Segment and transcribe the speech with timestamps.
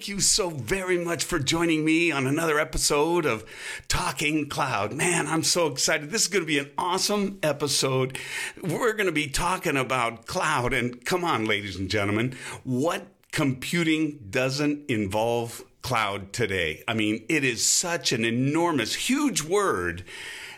[0.00, 3.44] thank you so very much for joining me on another episode of
[3.86, 4.94] Talking Cloud.
[4.94, 6.08] Man, I'm so excited.
[6.10, 8.16] This is going to be an awesome episode.
[8.62, 14.28] We're going to be talking about cloud, and come on, ladies and gentlemen, what computing
[14.30, 16.82] doesn't involve cloud today?
[16.88, 20.02] I mean, it is such an enormous, huge word,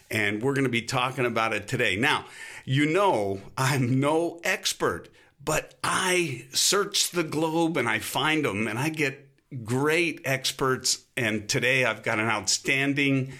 [0.08, 1.96] and we're going to be talking about it today.
[1.96, 2.26] Now,
[2.64, 5.08] you know, I'm no expert
[5.44, 9.28] but I search the globe and I find them and I get
[9.64, 11.04] great experts.
[11.16, 13.32] And today I've got an outstanding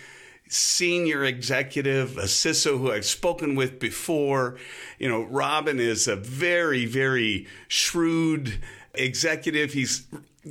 [0.48, 4.58] senior executive, a CISO who I've spoken with before.
[4.98, 8.58] You know, Robin is a very, very shrewd
[8.94, 9.72] executive.
[9.72, 10.06] He's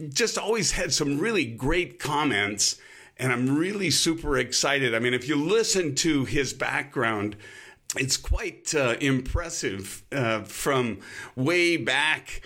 [0.09, 2.79] just always had some really great comments.
[3.17, 4.95] And I'm really super excited.
[4.95, 7.35] I mean, if you listen to his background,
[7.95, 10.99] it's quite uh, impressive uh, from
[11.35, 12.41] way back.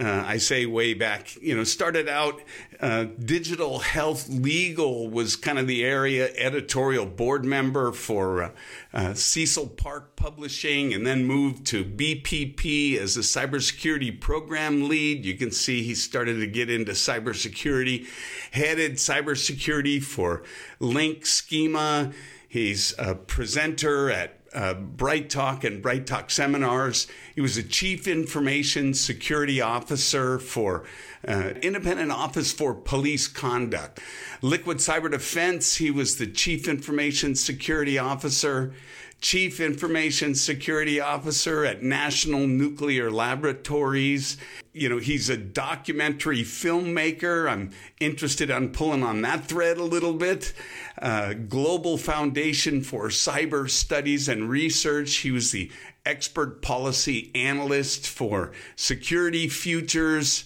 [0.00, 2.40] Uh, I say way back, you know, started out
[2.80, 8.50] uh, digital health legal was kind of the area editorial board member for uh,
[8.94, 15.26] uh, Cecil Park Publishing and then moved to BPP as a cybersecurity program lead.
[15.26, 18.06] You can see he started to get into cybersecurity,
[18.52, 20.44] headed cybersecurity for
[20.78, 22.12] Link Schema.
[22.48, 27.06] He's a presenter at uh, Bright Talk and Bright Talk seminars.
[27.34, 30.84] He was a chief information security officer for
[31.26, 34.00] uh, Independent Office for Police Conduct.
[34.42, 38.72] Liquid Cyber Defense, he was the chief information security officer.
[39.20, 44.38] Chief Information Security Officer at National Nuclear Laboratories.
[44.72, 47.50] You know, he's a documentary filmmaker.
[47.50, 50.54] I'm interested on pulling on that thread a little bit.
[51.00, 55.16] Uh, Global Foundation for Cyber Studies and Research.
[55.16, 55.70] He was the
[56.06, 60.44] expert policy analyst for Security Futures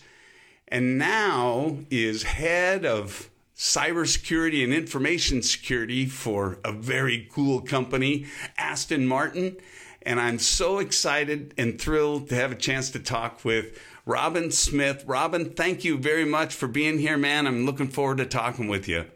[0.68, 8.26] and now is head of cybersecurity and information security for a very cool company,
[8.58, 9.56] Aston Martin.
[10.02, 15.04] And I'm so excited and thrilled to have a chance to talk with Robin Smith.
[15.06, 17.46] Robin, thank you very much for being here, man.
[17.46, 19.06] I'm looking forward to talking with you.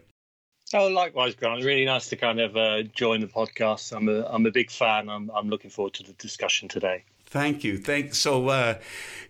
[0.73, 1.63] Oh, likewise, Grant.
[1.63, 3.95] Really nice to kind of uh, join the podcast.
[3.95, 5.09] I'm a I'm a big fan.
[5.09, 7.03] I'm I'm looking forward to the discussion today.
[7.29, 7.77] Thank you.
[7.77, 8.49] Thank so.
[8.49, 8.75] Uh,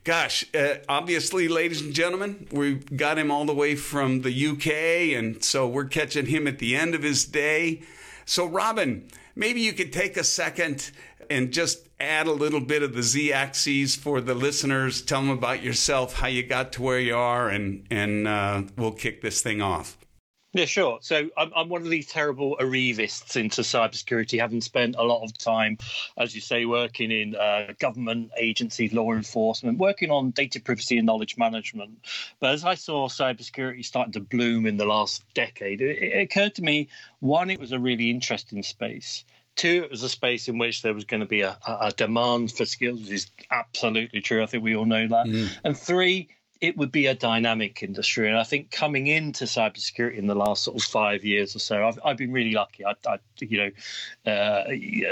[0.06, 5.18] gosh, uh, obviously, ladies and gentlemen, we got him all the way from the UK,
[5.18, 7.82] and so we're catching him at the end of his day.
[8.26, 10.92] So, Robin, maybe you could take a second
[11.30, 15.02] and just add a little bit of the z axis for the listeners.
[15.02, 18.94] Tell them about yourself, how you got to where you are, and and uh, we'll
[18.94, 19.99] kick this thing off.
[20.54, 20.98] Yeah, sure.
[21.02, 25.38] So I'm, I'm one of these terrible arrivists into cybersecurity, having spent a lot of
[25.38, 25.78] time,
[26.18, 31.06] as you say, working in uh, government agencies, law enforcement, working on data privacy and
[31.06, 32.00] knowledge management.
[32.40, 36.56] But as I saw cybersecurity starting to bloom in the last decade, it, it occurred
[36.56, 36.90] to me
[37.20, 39.26] one, it was a really interesting space.
[39.56, 42.52] Two, it was a space in which there was going to be a, a demand
[42.52, 44.42] for skills, which is absolutely true.
[44.42, 45.28] I think we all know that.
[45.28, 45.50] Mm.
[45.64, 46.30] And three,
[46.62, 48.28] it would be a dynamic industry.
[48.28, 51.88] And I think coming into cybersecurity in the last sort of five years or so,
[51.88, 52.84] I've, I've been really lucky.
[52.86, 53.72] I, I you
[54.26, 54.64] know, uh,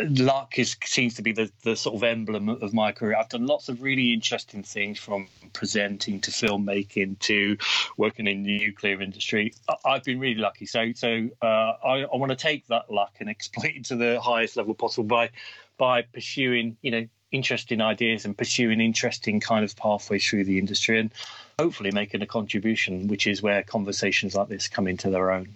[0.09, 3.15] luck is seems to be the, the sort of emblem of my career.
[3.15, 7.57] I've done lots of really interesting things from presenting to filmmaking to
[7.95, 9.53] working in the nuclear industry.
[9.85, 10.65] I've been really lucky.
[10.65, 14.19] So, so uh, I, I want to take that luck and exploit it to the
[14.19, 15.29] highest level possible by
[15.77, 20.99] by pursuing, you know, interesting ideas and pursuing interesting kind of pathways through the industry
[20.99, 21.11] and
[21.59, 25.47] hopefully making a contribution, which is where conversations like this come into their own.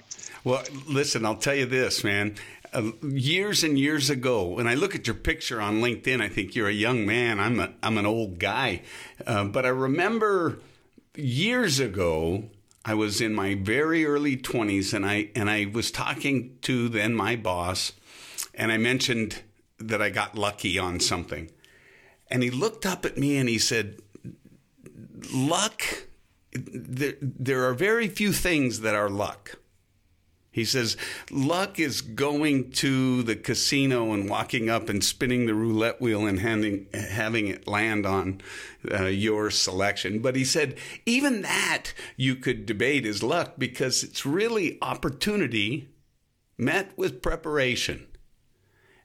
[0.43, 2.35] Well, listen, I'll tell you this, man.
[2.73, 6.55] Uh, years and years ago, when I look at your picture on LinkedIn, I think
[6.55, 7.39] you're a young man.
[7.39, 8.81] I'm a, I'm an old guy,
[9.27, 10.59] uh, but I remember
[11.15, 12.45] years ago.
[12.83, 17.13] I was in my very early 20s, and I and I was talking to then
[17.13, 17.91] my boss,
[18.55, 19.43] and I mentioned
[19.77, 21.51] that I got lucky on something,
[22.31, 23.99] and he looked up at me and he said,
[25.33, 25.83] Luck,
[26.53, 29.57] there, there are very few things that are luck.
[30.53, 30.97] He says,
[31.29, 36.41] luck is going to the casino and walking up and spinning the roulette wheel and
[36.41, 38.41] handing, having it land on
[38.91, 40.19] uh, your selection.
[40.19, 45.87] But he said, even that you could debate is luck because it's really opportunity
[46.57, 48.07] met with preparation.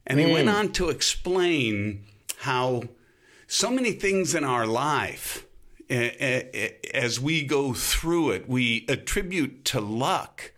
[0.04, 0.32] And he mm.
[0.32, 2.06] went on to explain
[2.38, 2.82] how
[3.46, 5.46] so many things in our life,
[5.88, 10.52] as we go through it, we attribute to luck.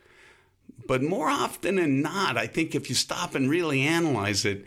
[0.86, 4.64] But more often than not, I think if you stop and really analyze it,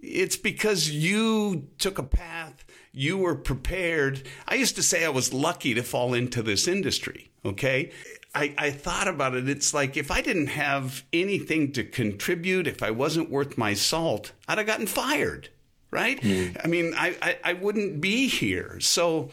[0.00, 4.28] it's because you took a path, you were prepared.
[4.46, 7.30] I used to say I was lucky to fall into this industry.
[7.44, 7.90] Okay.
[8.34, 9.48] I, I thought about it.
[9.48, 14.32] It's like if I didn't have anything to contribute, if I wasn't worth my salt,
[14.48, 15.50] I'd have gotten fired.
[15.92, 16.20] Right.
[16.20, 16.60] Mm.
[16.64, 18.80] I mean, I, I, I wouldn't be here.
[18.80, 19.30] So,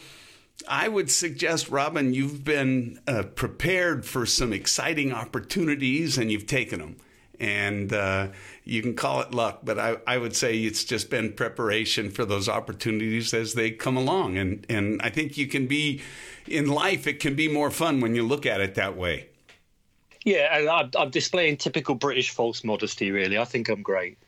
[0.68, 6.80] I would suggest, Robin, you've been uh, prepared for some exciting opportunities and you've taken
[6.80, 6.96] them
[7.40, 8.28] and uh,
[8.64, 12.26] you can call it luck, but I, I would say it's just been preparation for
[12.26, 14.36] those opportunities as they come along.
[14.36, 16.02] And, and I think you can be
[16.46, 19.28] in life, it can be more fun when you look at it that way.
[20.24, 23.38] Yeah, and I'm, I'm displaying typical British false modesty, really.
[23.38, 24.18] I think I'm great.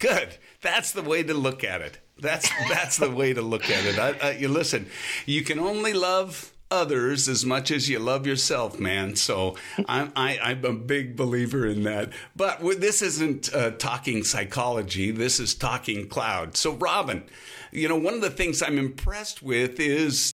[0.00, 0.36] Good.
[0.62, 1.98] That's the way to look at it.
[2.18, 3.98] That's that's the way to look at it.
[3.98, 4.86] I, I, you listen.
[5.26, 9.14] You can only love others as much as you love yourself, man.
[9.16, 9.56] So
[9.86, 12.10] I'm, I, I'm a big believer in that.
[12.34, 15.10] But this isn't uh, talking psychology.
[15.10, 16.56] This is talking cloud.
[16.56, 17.22] So Robin,
[17.70, 20.32] you know, one of the things I'm impressed with is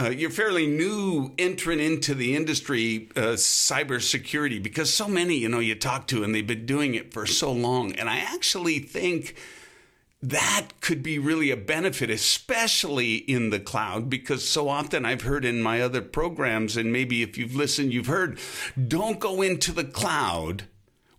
[0.00, 5.58] uh, you're fairly new entrant into the industry, uh, cybersecurity, because so many, you know,
[5.58, 7.92] you talk to and they've been doing it for so long.
[7.92, 9.34] And I actually think
[10.22, 15.44] that could be really a benefit, especially in the cloud, because so often I've heard
[15.44, 18.38] in my other programs, and maybe if you've listened, you've heard,
[18.88, 20.64] don't go into the cloud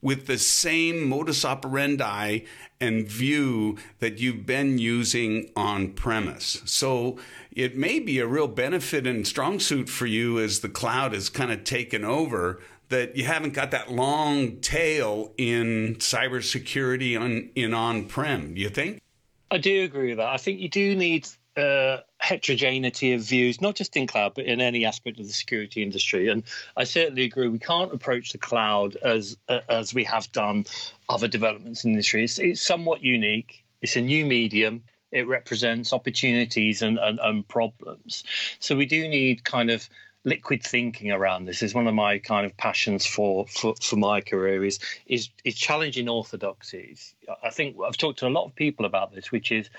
[0.02, 2.40] with the same modus operandi
[2.80, 6.62] and view that you've been using on premise.
[6.66, 7.20] So
[7.52, 11.30] it may be a real benefit and strong suit for you as the cloud has
[11.30, 17.74] kind of taken over that you haven't got that long tail in cybersecurity on in
[17.74, 18.54] on-prem.
[18.54, 19.02] Do you think?
[19.50, 20.30] I do agree with that.
[20.30, 21.28] I think you do need
[21.58, 25.84] uh, heterogeneity of views, not just in cloud, but in any aspect of the security
[25.84, 26.30] industry.
[26.30, 26.44] And
[26.78, 27.50] I certainly agree.
[27.50, 30.66] We can't approach the cloud as uh, as we have done
[31.10, 32.24] other developments in the industry.
[32.24, 33.64] It's, it's somewhat unique.
[33.82, 34.84] It's a new medium.
[35.12, 38.24] It represents opportunities and, and, and problems.
[38.60, 39.88] So we do need kind of
[40.24, 44.22] liquid thinking around this is one of my kind of passions for for, for my
[44.22, 47.16] career is, is is challenging orthodoxies.
[47.44, 49.70] I think I've talked to a lot of people about this, which is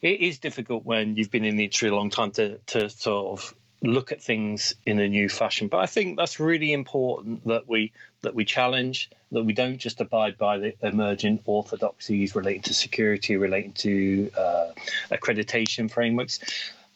[0.00, 3.40] it is difficult when you've been in the industry a long time to to sort
[3.40, 5.68] of look at things in a new fashion.
[5.68, 7.92] But I think that's really important that we
[8.22, 13.36] that we challenge, that we don't just abide by the emerging orthodoxies relating to security,
[13.36, 14.70] relating to uh,
[15.10, 16.38] accreditation frameworks.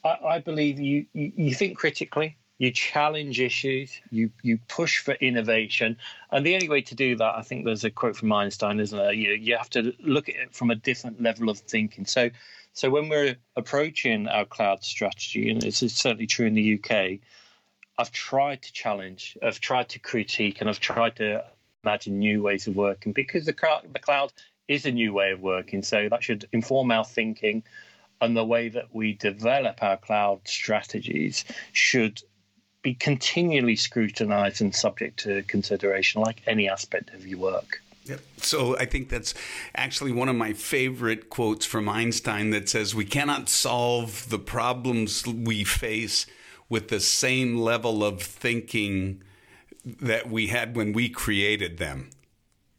[0.05, 5.13] I, I believe you, you, you think critically you challenge issues, you you push for
[5.15, 5.97] innovation,
[6.31, 8.97] and the only way to do that, I think, there's a quote from Einstein, isn't
[8.97, 9.13] there?
[9.13, 12.07] You you have to look at it from a different level of thinking.
[12.07, 12.31] So,
[12.73, 17.19] so when we're approaching our cloud strategy, and this is certainly true in the UK,
[17.99, 21.45] I've tried to challenge, I've tried to critique, and I've tried to
[21.85, 23.55] imagine new ways of working because the
[23.93, 24.33] the cloud
[24.67, 25.83] is a new way of working.
[25.83, 27.65] So that should inform our thinking
[28.21, 32.23] and the way that we develop our cloud strategies should
[32.87, 37.83] be continually scrutinized and subject to consideration, like any aspect of your work.
[38.05, 38.21] Yep.
[38.37, 39.35] So I think that's
[39.75, 45.27] actually one of my favorite quotes from Einstein that says, We cannot solve the problems
[45.27, 46.27] we face
[46.69, 49.21] with the same level of thinking
[49.85, 52.11] that we had when we created them.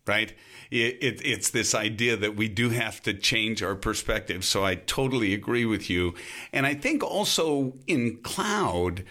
[0.05, 0.33] Right?
[0.71, 4.45] It, it, it's this idea that we do have to change our perspective.
[4.45, 6.13] So I totally agree with you.
[6.53, 9.03] And I think also in cloud,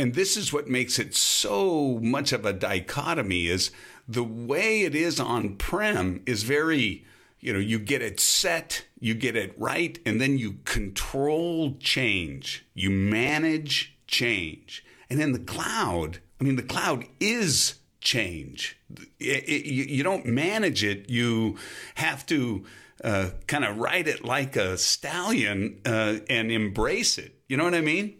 [0.00, 3.70] and this is what makes it so much of a dichotomy is
[4.08, 7.04] the way it is on prem is very
[7.38, 12.64] you know you get it set you get it right and then you control change.
[12.72, 14.82] You manage change.
[15.10, 18.78] And in the cloud i mean the cloud is change.
[19.18, 21.10] It, it, you, you, don't manage it.
[21.10, 21.58] You
[21.96, 22.64] have to
[23.04, 27.34] uh, kind of ride it like a stallion uh, and embrace it.
[27.46, 28.19] You know what i mean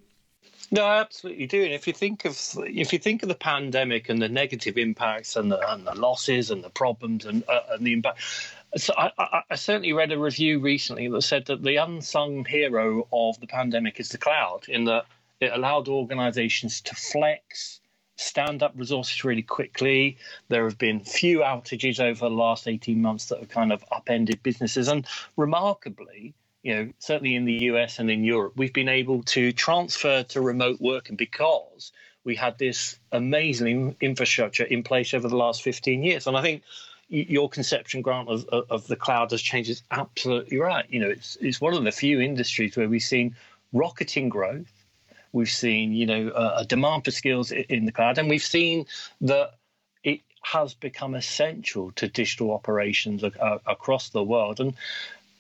[0.71, 1.65] no, I absolutely do.
[1.65, 5.35] And if you think of if you think of the pandemic and the negative impacts
[5.37, 8.21] and the, and the losses and the problems and, uh, and the impact.
[8.77, 13.09] So I, I, I, certainly read a review recently that said that the unsung hero
[13.13, 15.07] of the pandemic is the cloud, in that
[15.41, 17.81] it allowed organizations to flex,
[18.15, 20.19] stand up resources really quickly.
[20.49, 24.41] There have been few outages over the last 18 months that have kind of upended
[24.45, 24.87] businesses.
[24.87, 25.05] And
[25.37, 30.23] remarkably, you know, certainly in the US and in Europe, we've been able to transfer
[30.25, 31.93] to remote working because
[32.25, 36.27] we had this amazing infrastructure in place over the last 15 years.
[36.27, 36.63] And I think
[37.09, 40.85] your conception, Grant, of, of the cloud has changed is absolutely right.
[40.89, 43.37] You know, it's, it's one of the few industries where we've seen
[43.73, 44.71] rocketing growth.
[45.33, 48.87] We've seen, you know, a demand for skills in the cloud, and we've seen
[49.21, 49.55] that
[50.03, 54.59] it has become essential to digital operations across the world.
[54.59, 54.75] And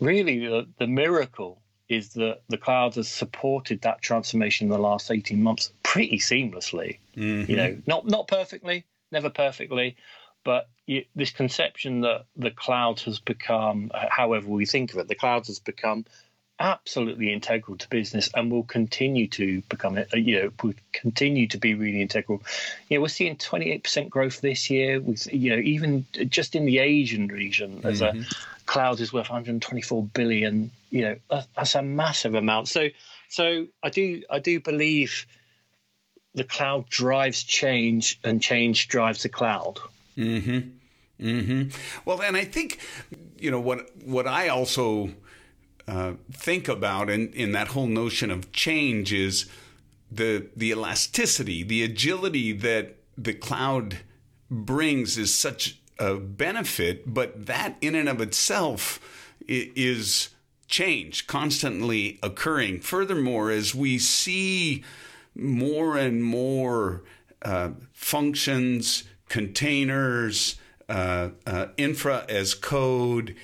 [0.01, 5.11] really the, the miracle is that the cloud has supported that transformation in the last
[5.11, 6.99] 18 months pretty seamlessly.
[7.17, 7.51] Mm-hmm.
[7.51, 9.97] You know, not not perfectly, never perfectly,
[10.45, 15.15] but you, this conception that the cloud has become, however we think of it, the
[15.15, 16.05] cloud has become
[16.61, 20.09] absolutely integral to business and will continue to become it.
[20.15, 22.43] You know, will continue to be really integral.
[22.89, 25.01] You know, we're seeing 28% growth this year.
[25.01, 28.21] With you know, even just in the Asian region, as mm-hmm.
[28.21, 30.71] a cloud is worth 124 billion.
[30.91, 32.69] You know, that's a massive amount.
[32.69, 32.89] So,
[33.29, 35.27] so I do, I do believe
[36.35, 39.79] the cloud drives change, and change drives the cloud.
[40.15, 40.61] Hmm.
[41.19, 41.65] Hmm.
[42.05, 42.81] Well, and I think
[43.39, 45.11] you know what what I also
[45.91, 49.47] uh, think about in, in that whole notion of change is
[50.11, 53.99] the the elasticity, the agility that the cloud
[54.49, 59.01] brings is such a benefit, but that in and of itself
[59.49, 60.29] is
[60.69, 62.81] change constantly occurring.
[62.81, 64.85] Furthermore, as we see
[65.35, 67.03] more and more
[67.43, 70.55] uh, functions, containers,
[70.89, 73.35] uh, uh, infra as code,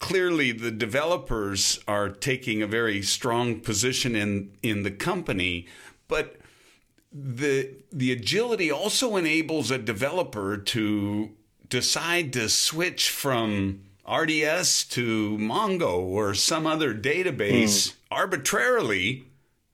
[0.00, 5.68] clearly the developers are taking a very strong position in in the company,
[6.08, 6.36] but
[7.12, 11.30] the the agility also enables a developer to
[11.68, 17.94] decide to switch from RDS to Mongo or some other database mm.
[18.10, 19.26] arbitrarily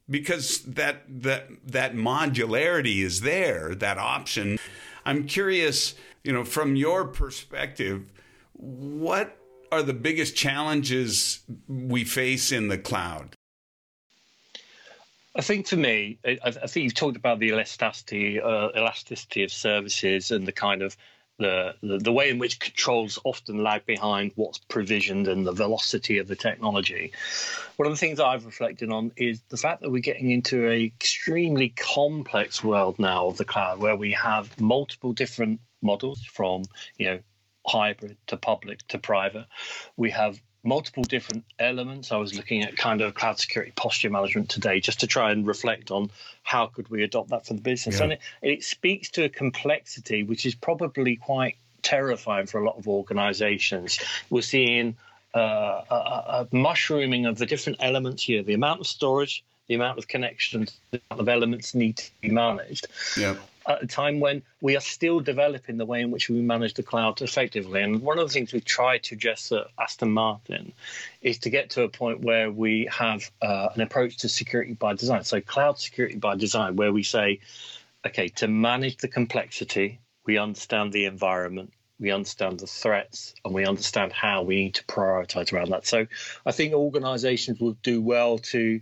[0.08, 4.58] because that that that modularity is there, that option.
[5.04, 8.10] I'm curious, you know, from your perspective,
[8.54, 9.38] what
[9.72, 13.34] are the biggest challenges we face in the cloud?
[15.34, 19.52] I think for me, I, I think you've talked about the elasticity, uh, elasticity of
[19.52, 20.96] services and the kind of
[21.38, 26.16] the, the, the way in which controls often lag behind what's provisioned and the velocity
[26.16, 27.12] of the technology.
[27.76, 30.80] One of the things I've reflected on is the fact that we're getting into an
[30.80, 36.62] extremely complex world now of the cloud, where we have multiple different models from
[36.96, 37.18] you know
[37.66, 39.46] hybrid to public to private.
[39.96, 42.10] We have multiple different elements.
[42.10, 45.46] I was looking at kind of cloud security posture management today just to try and
[45.46, 46.10] reflect on
[46.42, 47.98] how could we adopt that for the business.
[47.98, 48.04] Yeah.
[48.04, 52.76] And it, it speaks to a complexity which is probably quite terrifying for a lot
[52.76, 54.00] of organizations.
[54.28, 54.96] We're seeing
[55.34, 59.98] uh, a, a, mushrooming of the different elements here, the amount of storage, the amount
[59.98, 62.88] of connections, the amount of elements need to be managed.
[63.16, 66.74] Yeah at a time when we are still developing the way in which we manage
[66.74, 67.82] the cloud effectively.
[67.82, 70.72] And one of the things we've tried to address at Aston Martin
[71.22, 74.94] is to get to a point where we have uh, an approach to security by
[74.94, 75.24] design.
[75.24, 77.40] So, cloud security by design, where we say,
[78.06, 83.64] okay, to manage the complexity, we understand the environment, we understand the threats and we
[83.64, 85.86] understand how we need to prioritize around that.
[85.86, 86.06] So
[86.44, 88.80] I think organizations will do well to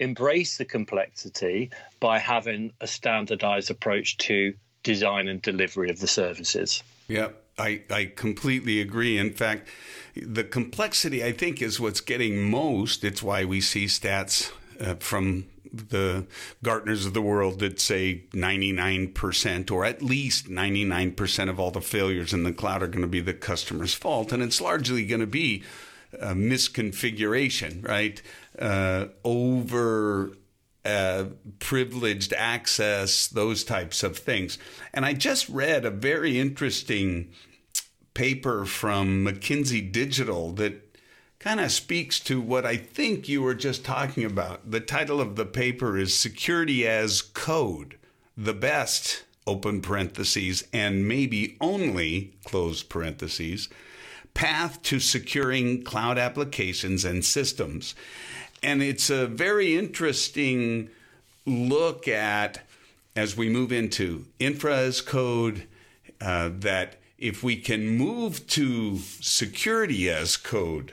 [0.00, 6.82] embrace the complexity by having a standardized approach to design and delivery of the services.
[7.06, 7.28] Yeah,
[7.58, 9.18] I, I completely agree.
[9.18, 9.68] In fact,
[10.16, 13.04] the complexity, I think, is what's getting most.
[13.04, 16.26] It's why we see stats uh, from the
[16.64, 22.32] Gartners of the world that say 99% or at least 99% of all the failures
[22.32, 24.32] in the cloud are going to be the customer's fault.
[24.32, 25.62] And it's largely going to be
[26.12, 28.20] misconfiguration, right?
[28.60, 30.32] Uh, over
[30.84, 31.24] uh,
[31.58, 34.58] privileged access, those types of things.
[34.92, 37.30] And I just read a very interesting
[38.14, 40.96] paper from McKinsey Digital that
[41.38, 44.70] kind of speaks to what I think you were just talking about.
[44.70, 47.96] The title of the paper is Security as Code,
[48.36, 53.70] the best, open parentheses, and maybe only, close parentheses,
[54.34, 57.94] path to securing cloud applications and systems.
[58.62, 60.90] And it's a very interesting
[61.46, 62.60] look at
[63.16, 65.66] as we move into infra as code
[66.20, 70.92] uh, that if we can move to security as code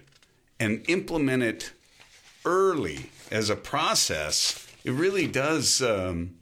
[0.59, 1.71] and implement it
[2.45, 6.36] early as a process, it really does um,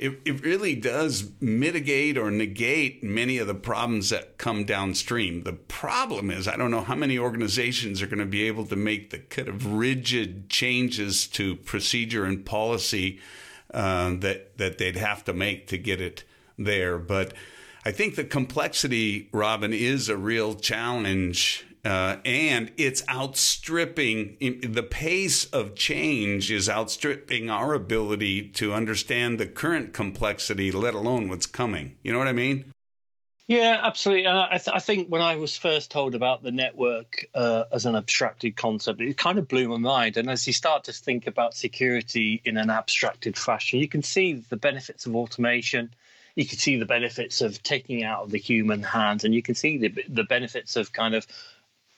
[0.00, 5.42] it, it really does mitigate or negate many of the problems that come downstream.
[5.42, 8.76] The problem is, I don't know how many organizations are going to be able to
[8.76, 13.20] make the kind of rigid changes to procedure and policy
[13.74, 16.24] uh, that that they'd have to make to get it
[16.56, 16.96] there.
[16.96, 17.34] But
[17.84, 25.46] I think the complexity, Robin, is a real challenge uh, and it's outstripping the pace
[25.46, 31.96] of change is outstripping our ability to understand the current complexity, let alone what's coming.
[32.02, 32.72] You know what I mean?
[33.50, 34.26] Yeah, absolutely.
[34.26, 37.84] And I, th- I, think when I was first told about the network uh, as
[37.84, 40.16] an abstracted concept, it kind of blew my mind.
[40.16, 44.34] And as you start to think about security in an abstracted fashion, you can see
[44.34, 45.92] the benefits of automation.
[46.36, 49.56] You can see the benefits of taking out of the human hands, and you can
[49.56, 51.26] see the the benefits of kind of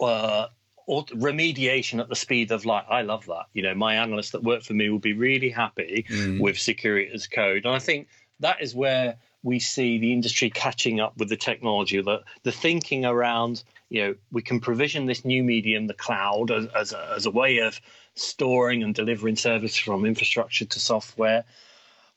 [0.03, 0.49] uh,
[0.89, 2.85] remediation at the speed of light.
[2.89, 3.47] I love that.
[3.53, 6.41] You know, my analysts that work for me will be really happy mm.
[6.41, 8.09] with security as code, and I think
[8.41, 13.05] that is where we see the industry catching up with the technology, the, the thinking
[13.05, 17.27] around, you know, we can provision this new medium, the cloud, as, as, a, as
[17.27, 17.81] a way of
[18.15, 21.45] storing and delivering service from infrastructure to software.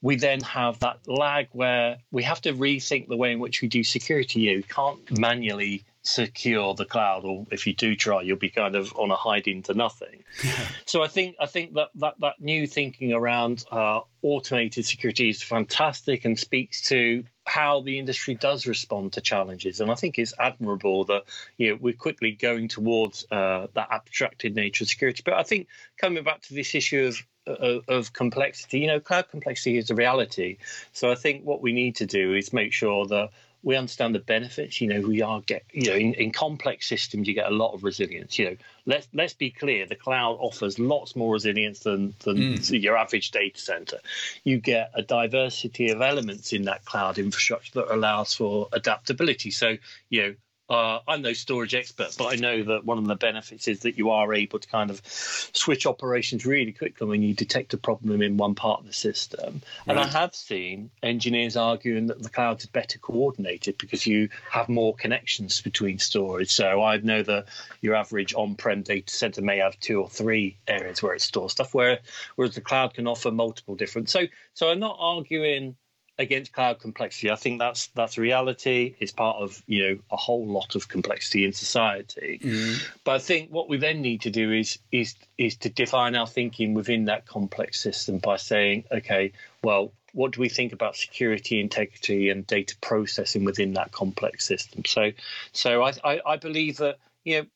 [0.01, 3.67] We then have that lag where we have to rethink the way in which we
[3.67, 4.41] do security.
[4.41, 8.93] You can't manually secure the cloud, or if you do try, you'll be kind of
[8.95, 10.23] on a hide into nothing.
[10.85, 15.41] so I think I think that that, that new thinking around uh, automated security is
[15.41, 19.79] fantastic and speaks to how the industry does respond to challenges.
[19.79, 21.23] And I think it's admirable that
[21.57, 25.23] you know we're quickly going towards uh, that abstracted nature of security.
[25.25, 29.29] But I think coming back to this issue of of, of complexity, you know, cloud
[29.29, 30.57] complexity is a reality.
[30.93, 33.29] So I think what we need to do is make sure that
[33.65, 34.79] we understand the benefits.
[34.79, 37.73] You know, we are get you know in, in complex systems you get a lot
[37.73, 38.39] of resilience.
[38.39, 42.81] You know, let's let's be clear, the cloud offers lots more resilience than than mm.
[42.81, 43.97] your average data center.
[44.43, 49.49] You get a diversity of elements in that cloud infrastructure that allows for adaptability.
[49.49, 49.77] So
[50.09, 50.35] you know
[50.67, 53.97] uh, I'm no storage expert, but I know that one of the benefits is that
[53.97, 58.21] you are able to kind of switch operations really quickly when you detect a problem
[58.23, 59.61] in one part of the system.
[59.85, 59.97] Right.
[59.97, 64.67] And I have seen engineers arguing that the cloud is better coordinated because you have
[64.67, 66.49] more connections between storage.
[66.49, 67.45] So I know that
[67.81, 71.75] your average on-prem data center may have two or three areas where it stores stuff,
[71.75, 71.99] where,
[72.37, 74.09] whereas the cloud can offer multiple different.
[74.09, 74.21] So,
[74.55, 75.75] so I'm not arguing
[76.17, 77.29] against cloud complexity.
[77.29, 78.95] I think that's that's reality.
[78.99, 82.39] It's part of you know a whole lot of complexity in society.
[82.43, 82.81] Mm.
[83.03, 86.27] But I think what we then need to do is is is to define our
[86.27, 91.59] thinking within that complex system by saying, okay, well, what do we think about security,
[91.59, 94.85] integrity, and data processing within that complex system?
[94.85, 95.11] So,
[95.51, 97.47] so I I, I believe that you know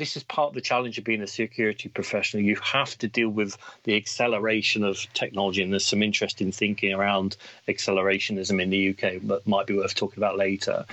[0.00, 2.42] this is part of the challenge of being a security professional.
[2.42, 7.36] You have to deal with the acceleration of technology, and there's some interesting thinking around
[7.68, 10.86] accelerationism in the UK that might be worth talking about later.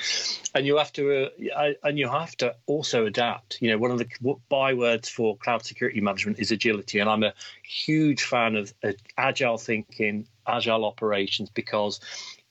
[0.54, 3.62] And you have to, uh, and you have to also adapt.
[3.62, 4.10] You know, one of the
[4.50, 9.58] bywords for cloud security management is agility, and I'm a huge fan of uh, agile
[9.58, 12.02] thinking, agile operations because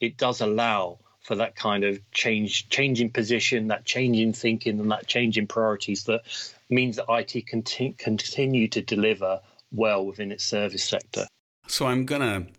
[0.00, 4.78] it does allow for that kind of change, change in position, that change in thinking,
[4.78, 6.22] and that change in priorities that
[6.70, 9.40] means that IT can t- continue to deliver
[9.72, 11.26] well within its service sector.
[11.66, 12.52] So I'm going to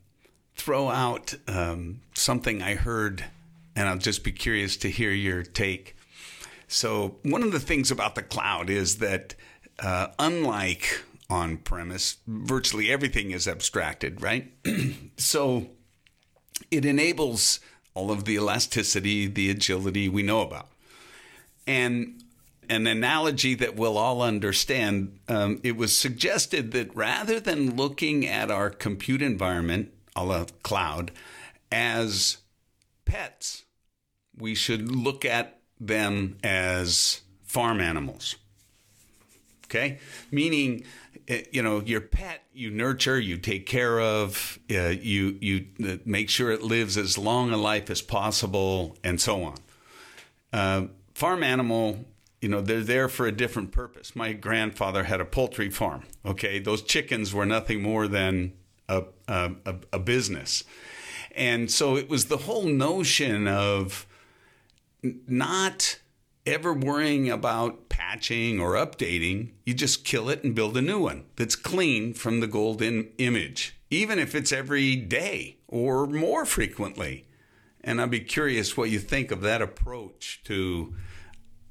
[0.56, 3.24] throw out um, something I heard,
[3.74, 5.96] and I'll just be curious to hear your take.
[6.68, 9.36] So, one of the things about the cloud is that,
[9.80, 14.52] uh, unlike on premise, virtually everything is abstracted, right?
[15.18, 15.68] so,
[16.70, 17.62] it enables
[17.98, 20.68] all of the elasticity, the agility we know about.
[21.66, 22.24] And
[22.70, 28.52] an analogy that we'll all understand, um, it was suggested that rather than looking at
[28.52, 31.12] our compute environment, a la cloud,
[31.72, 32.38] as
[33.06, 33.64] pets,
[34.38, 38.36] we should look at them as farm animals.
[39.66, 39.98] Okay?
[40.30, 40.84] Meaning,
[41.28, 46.30] you know, your pet you nurture, you take care of, uh, you you uh, make
[46.30, 49.58] sure it lives as long a life as possible, and so on.
[50.54, 52.06] Uh, farm animal,
[52.42, 54.16] you know, they're there for a different purpose.
[54.16, 56.04] My grandfather had a poultry farm.
[56.26, 58.54] Okay, those chickens were nothing more than
[58.88, 59.52] a, a,
[59.92, 60.64] a business,
[61.36, 64.08] and so it was the whole notion of
[65.04, 66.00] not
[66.48, 71.26] ever worrying about patching or updating, you just kill it and build a new one
[71.36, 77.26] that's clean from the golden image, even if it's every day or more frequently.
[77.84, 80.96] And I'd be curious what you think of that approach to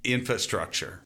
[0.04, 1.02] infrastructure.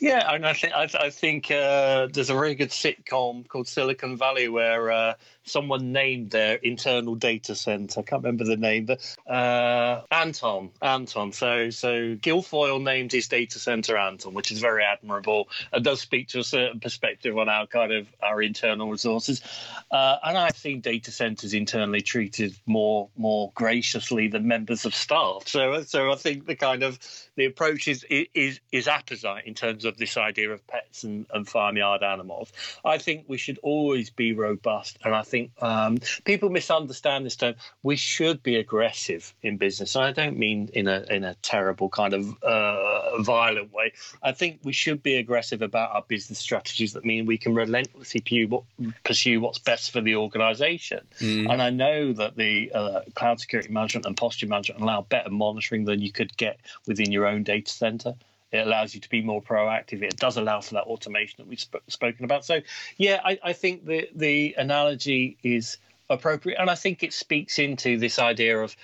[0.00, 4.18] Yeah, and I think I, I think uh, there's a very good sitcom called Silicon
[4.18, 8.00] Valley where uh, someone named their internal data center.
[8.00, 10.70] I can't remember the name, but uh, Anton.
[10.82, 11.32] Anton.
[11.32, 16.28] So so Gilfoyle named his data center Anton, which is very admirable and does speak
[16.28, 19.40] to a certain perspective on our kind of our internal resources.
[19.90, 25.44] Uh, and I've seen data centers internally treated more more graciously than members of staff.
[25.46, 26.98] So so I think the kind of
[27.36, 31.48] the approach is is is apposite in terms of this idea of pets and, and
[31.48, 32.52] farmyard animals.
[32.84, 37.54] I think we should always be robust, and I think um, people misunderstand this term.
[37.82, 39.94] We should be aggressive in business.
[39.96, 43.92] and I don't mean in a in a terrible kind of uh, violent way.
[44.22, 48.20] I think we should be aggressive about our business strategies that mean we can relentlessly
[49.04, 51.00] pursue what's best for the organisation.
[51.20, 51.50] Mm.
[51.50, 55.84] And I know that the uh, cloud security management and posture management allow better monitoring
[55.84, 58.14] than you could get within your own data center.
[58.56, 60.02] It allows you to be more proactive.
[60.02, 62.44] It does allow for that automation that we've sp- spoken about.
[62.44, 62.60] So,
[62.96, 67.98] yeah, I, I think the the analogy is appropriate, and I think it speaks into
[67.98, 68.76] this idea of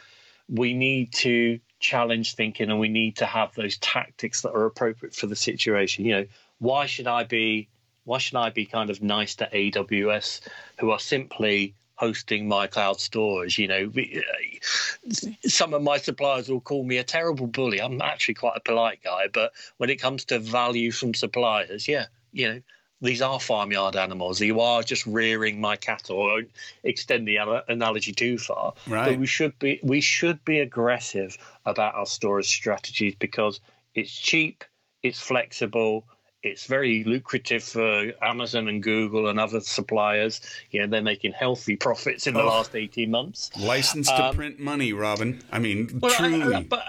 [0.48, 5.14] we need to challenge thinking and we need to have those tactics that are appropriate
[5.14, 6.04] for the situation.
[6.04, 6.26] You know,
[6.58, 7.68] why should I be
[8.04, 10.40] why should I be kind of nice to AWS
[10.78, 13.58] who are simply hosting my cloud storage.
[13.58, 17.80] You know, uh, some of my suppliers will call me a terrible bully.
[17.80, 22.06] I'm actually quite a polite guy, but when it comes to value from suppliers, yeah,
[22.32, 22.60] you know,
[23.02, 24.40] these are farmyard animals.
[24.40, 26.22] You are just rearing my cattle.
[26.22, 26.50] I won't
[26.82, 27.36] extend the
[27.68, 28.74] analogy too far.
[28.88, 29.10] Right.
[29.10, 33.60] But we should be we should be aggressive about our storage strategies because
[33.94, 34.64] it's cheap,
[35.04, 36.04] it's flexible,
[36.42, 40.40] it's very lucrative for Amazon and Google and other suppliers.
[40.70, 43.50] You know, they're making healthy profits in the oh, last 18 months.
[43.58, 45.42] License to um, print money, Robin.
[45.52, 46.54] I mean, well, truly.
[46.54, 46.82] I, I, but,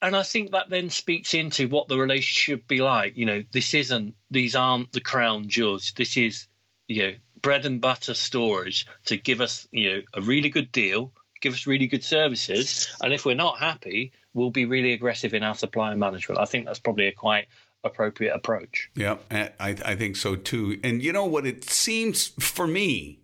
[0.00, 3.16] and I think that then speaks into what the relationship should be like.
[3.16, 5.92] You know, this isn't, these aren't the crown jewels.
[5.96, 6.46] This is,
[6.88, 11.12] you know, bread and butter storage to give us, you know, a really good deal,
[11.42, 12.94] give us really good services.
[13.02, 16.40] And if we're not happy, we'll be really aggressive in our supply management.
[16.40, 17.48] I think that's probably a quite
[17.84, 18.90] appropriate approach.
[18.94, 20.80] Yeah, I, I think so too.
[20.82, 21.46] And you know what?
[21.46, 23.20] It seems for me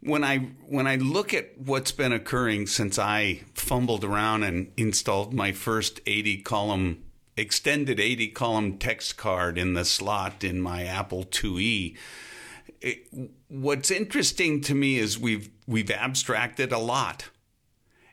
[0.00, 5.34] when I when I look at what's been occurring since I fumbled around and installed
[5.34, 7.04] my first 80 column
[7.36, 11.96] extended 80 column text card in the slot in my Apple IIe.
[12.80, 13.06] It,
[13.48, 17.28] what's interesting to me is we've we've abstracted a lot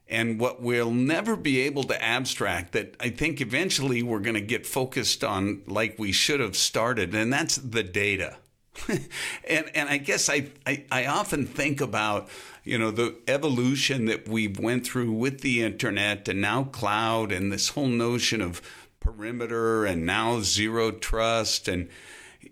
[0.10, 4.42] and what we'll never be able to abstract that I think eventually we're going to
[4.42, 8.38] get focused on like we should have started, and that's the data.
[8.88, 12.30] and and I guess I, I, I often think about
[12.64, 17.52] you know the evolution that we went through with the internet and now cloud and
[17.52, 18.62] this whole notion of
[19.00, 21.90] perimeter and now zero trust and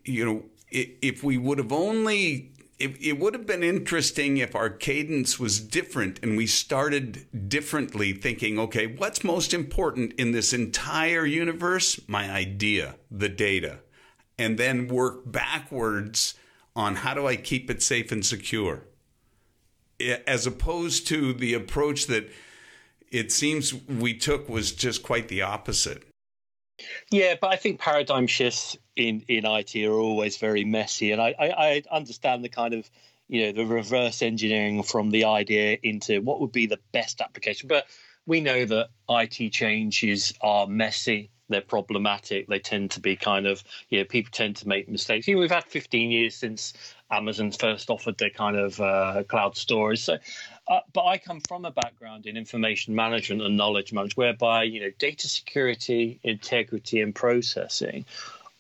[0.04, 4.70] you know if we would have only it, it would have been interesting if our
[4.70, 11.26] cadence was different and we started differently thinking, okay, what's most important in this entire
[11.26, 12.00] universe?
[12.08, 13.80] My idea, the data.
[14.38, 16.36] And then work backwards
[16.76, 18.84] on how do I keep it safe and secure?
[20.28, 22.30] As opposed to the approach that
[23.10, 26.04] it seems we took was just quite the opposite.
[27.10, 31.36] Yeah, but I think paradigm shifts in, in IT are always very messy, and I,
[31.38, 32.90] I, I understand the kind of
[33.28, 37.68] you know the reverse engineering from the idea into what would be the best application.
[37.68, 37.88] But
[38.26, 42.48] we know that IT changes are messy they're problematic.
[42.48, 45.28] They tend to be kind of, you know, people tend to make mistakes.
[45.28, 46.74] You know, we've had 15 years since
[47.12, 50.04] Amazon first offered their kind of uh, cloud storage.
[50.04, 50.18] So
[50.68, 54.82] uh, but I come from a background in information management and knowledge management, whereby you
[54.82, 58.06] know data security, integrity, and processing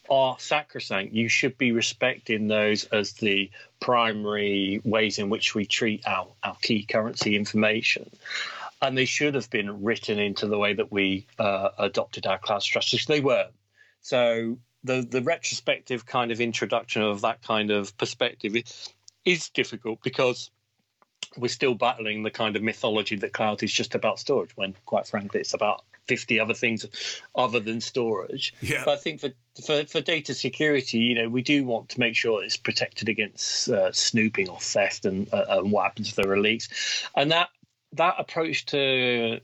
[0.09, 1.13] are sacrosanct.
[1.13, 6.57] You should be respecting those as the primary ways in which we treat our, our
[6.61, 8.09] key currency information.
[8.81, 12.61] And they should have been written into the way that we uh, adopted our cloud
[12.61, 13.05] strategies.
[13.05, 13.47] They were.
[14.01, 18.55] So the the retrospective kind of introduction of that kind of perspective
[19.25, 20.51] is difficult because
[21.37, 25.07] we're still battling the kind of mythology that cloud is just about storage when quite
[25.07, 26.85] frankly it's about 50 other things
[27.35, 28.83] other than storage yeah.
[28.85, 29.29] but i think for,
[29.65, 33.69] for, for data security you know we do want to make sure it's protected against
[33.69, 37.49] uh, snooping or theft and, uh, and what happens if there are leaks and that
[37.93, 39.39] that approach to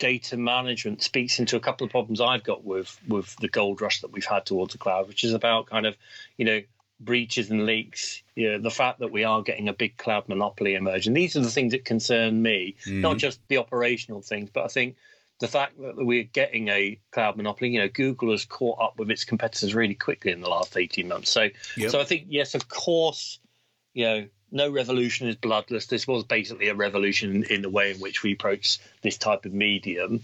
[0.00, 4.00] data management speaks into a couple of problems I've got with with the gold rush
[4.00, 5.96] that we've had towards the cloud, which is about kind of
[6.36, 6.60] you know
[6.98, 10.74] breaches and leaks, you know, the fact that we are getting a big cloud monopoly
[10.74, 11.14] emerging.
[11.14, 13.00] These are the things that concern me, mm.
[13.00, 14.96] not just the operational things, but I think
[15.40, 19.10] the fact that we're getting a cloud monopoly, you know, Google has caught up with
[19.10, 21.30] its competitors really quickly in the last 18 months.
[21.30, 21.90] So, yep.
[21.90, 23.40] so I think, yes, of course,
[23.94, 25.86] you know, no revolution is bloodless.
[25.86, 29.54] This was basically a revolution in the way in which we approach this type of
[29.54, 30.22] medium.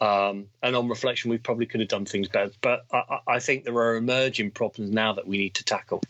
[0.00, 2.52] Um, and on reflection, we probably could have done things better.
[2.60, 6.02] But I, I, think there are emerging problems now that we need to tackle.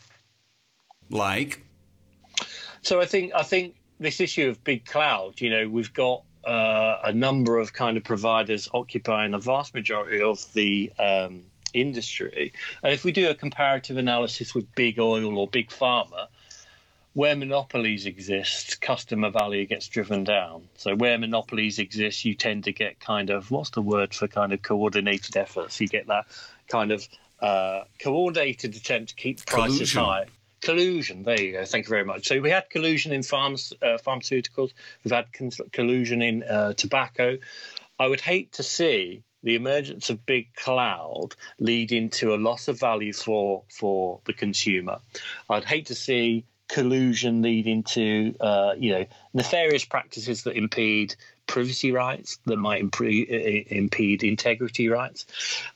[1.09, 1.61] Like,
[2.81, 5.41] so I think I think this issue of big cloud.
[5.41, 10.21] You know, we've got uh, a number of kind of providers occupying a vast majority
[10.21, 12.53] of the um, industry.
[12.83, 16.27] And if we do a comparative analysis with big oil or big pharma,
[17.13, 20.67] where monopolies exist, customer value gets driven down.
[20.77, 24.53] So where monopolies exist, you tend to get kind of what's the word for kind
[24.53, 25.81] of coordinated efforts?
[25.81, 26.25] You get that
[26.69, 27.07] kind of
[27.41, 30.03] uh, coordinated attempt to keep prices Collusion.
[30.03, 30.25] high.
[30.61, 31.23] Collusion.
[31.23, 31.65] There you go.
[31.65, 32.27] Thank you very much.
[32.27, 34.71] So we had collusion in farms, uh, pharmaceuticals.
[35.03, 37.37] We've had con- collusion in uh, tobacco.
[37.99, 42.79] I would hate to see the emergence of big cloud leading to a loss of
[42.79, 44.99] value for for the consumer.
[45.49, 51.15] I'd hate to see collusion leading to uh, you know nefarious practices that impede
[51.47, 55.25] privacy rights, that might impre- impede integrity rights,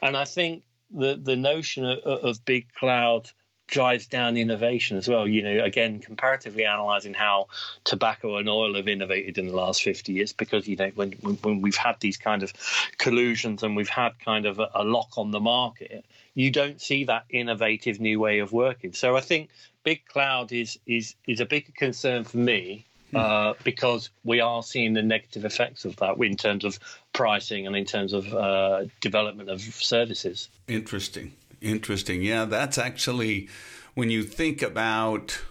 [0.02, 3.30] and I think the the notion of, of big cloud
[3.67, 5.28] drives down innovation as well.
[5.28, 7.47] You know, again, comparatively analysing how
[7.84, 11.62] tobacco and oil have innovated in the last 50 years, because, you know, when, when,
[11.62, 12.54] we've had these kind of
[12.97, 17.06] collusions and we've had kind of a, a lock on the market, you don't see
[17.06, 18.93] that innovative new way of working.
[18.93, 19.49] So I think
[19.84, 22.86] big cloud is is is a big concern for me.
[23.13, 26.78] Uh, because we are seeing the negative effects of that in terms of
[27.13, 30.49] pricing and in terms of uh, development of services.
[30.67, 31.32] Interesting.
[31.65, 32.21] Interesting.
[32.21, 33.49] Yeah, that's actually
[33.95, 35.41] when you think about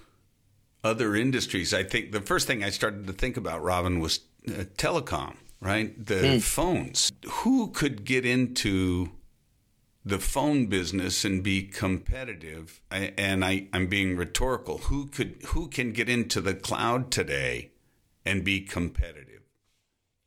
[0.84, 1.74] other industries.
[1.74, 6.06] I think the first thing I started to think about, Robin, was uh, telecom, right?
[6.06, 7.10] The phones.
[7.26, 9.10] Who could get into
[10.04, 12.80] the phone business and be competitive?
[12.90, 14.78] I, and I, I'm being rhetorical.
[14.78, 17.70] Who could who can get into the cloud today
[18.24, 19.42] and be competitive?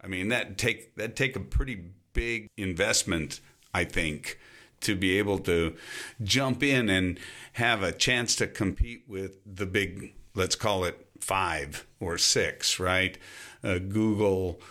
[0.01, 3.39] I mean, that take that take a pretty big investment,
[3.73, 4.39] I think,
[4.81, 5.75] to be able to
[6.23, 7.19] jump in and
[7.53, 13.17] have a chance to compete with the big, let's call it five or six, right?
[13.63, 14.61] Uh, Google,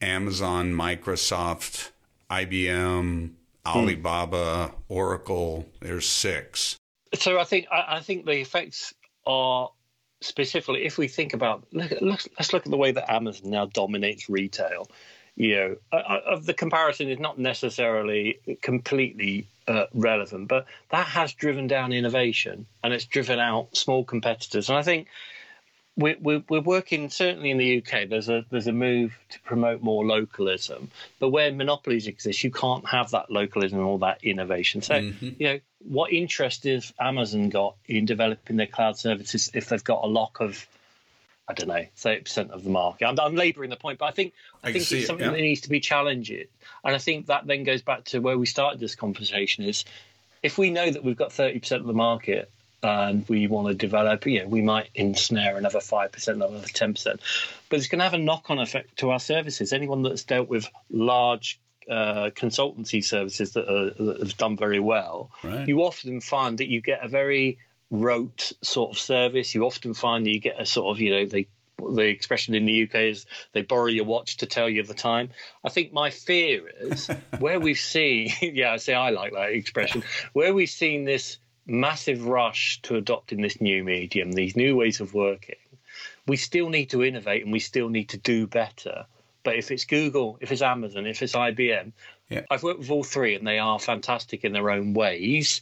[0.00, 1.90] Amazon, Microsoft,
[2.30, 3.30] IBM,
[3.66, 5.66] Alibaba, Oracle.
[5.80, 6.76] There's six.
[7.14, 8.92] So I think I, I think the effects
[9.26, 9.70] are
[10.20, 13.66] specifically if we think about look, look, let's look at the way that Amazon now
[13.66, 14.88] dominates retail.
[15.36, 21.06] You know, uh, uh, of the comparison is not necessarily completely uh, relevant, but that
[21.06, 24.68] has driven down innovation and it's driven out small competitors.
[24.68, 25.08] And I think
[25.96, 28.08] we're, we're, we're working certainly in the UK.
[28.08, 32.86] There's a there's a move to promote more localism, but where monopolies exist, you can't
[32.88, 34.82] have that localism and all that innovation.
[34.82, 39.84] So you know what interest has Amazon got in developing their cloud services if they've
[39.84, 40.66] got a lock of
[41.46, 43.06] I don't know, thirty percent of the market.
[43.06, 45.32] I'm, I'm labouring the point, but I think I, I think it's it, something yeah.
[45.32, 46.48] that needs to be challenged, and
[46.82, 49.84] I think that then goes back to where we started this conversation: is
[50.42, 52.50] if we know that we've got thirty percent of the market
[52.82, 56.92] and we want to develop, you know, we might ensnare another five percent, another ten
[56.94, 57.20] percent,
[57.68, 59.72] but it's going to have a knock-on effect to our services.
[59.72, 61.58] Anyone that's dealt with large
[61.90, 65.68] uh, consultancy services that, are, that have done very well, Right.
[65.68, 67.58] you often find that you get a very
[68.00, 69.54] rote sort of service.
[69.54, 72.64] You often find that you get a sort of, you know, they the expression in
[72.64, 75.30] the UK is they borrow your watch to tell you the time.
[75.64, 80.02] I think my fear is where we've seen, yeah, I say I like that expression,
[80.32, 85.14] where we've seen this massive rush to adopting this new medium, these new ways of
[85.14, 85.56] working,
[86.26, 89.06] we still need to innovate and we still need to do better.
[89.42, 91.92] But if it's Google, if it's Amazon, if it's IBM,
[92.30, 92.42] Yeah.
[92.50, 95.60] I've worked with all three and they are fantastic in their own ways.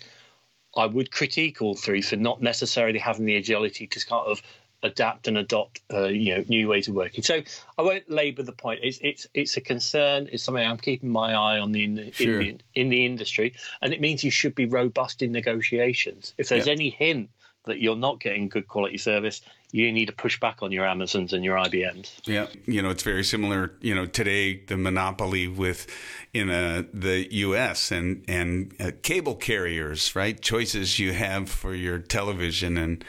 [0.76, 4.42] I would critique all three for not necessarily having the agility to kind of
[4.82, 7.22] adapt and adopt, uh, you know, new ways of working.
[7.22, 7.42] So
[7.78, 8.80] I won't labour the point.
[8.82, 10.28] It's it's it's a concern.
[10.32, 12.40] It's something I'm keeping my eye on the in the, Sure.
[12.40, 16.34] in, the in the industry, and it means you should be robust in negotiations.
[16.38, 17.30] If there's any hint
[17.64, 19.40] that you're not getting good quality service,
[19.72, 22.12] you need to push back on your Amazons and your IBMs.
[22.24, 23.72] Yeah, you know, it's very similar.
[23.80, 25.86] You know, today the monopoly with
[26.34, 27.90] in uh, the U.S.
[27.90, 30.40] and and uh, cable carriers, right?
[30.40, 33.02] Choices you have for your television, and